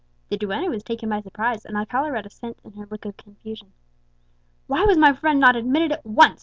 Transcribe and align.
The 0.29 0.35
duenna 0.37 0.67
was 0.67 0.81
taken 0.81 1.09
by 1.09 1.21
surprise, 1.21 1.63
and 1.63 1.77
Alcala 1.77 2.11
read 2.11 2.25
assent 2.25 2.57
in 2.63 2.71
her 2.73 2.87
look 2.89 3.05
of 3.05 3.17
confusion. 3.17 3.71
"Why 4.65 4.83
was 4.83 4.97
my 4.97 5.13
friend 5.13 5.39
not 5.39 5.55
admitted 5.55 5.91
at 5.91 6.03
once?" 6.03 6.39